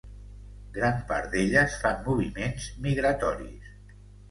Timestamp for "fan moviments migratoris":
1.85-3.73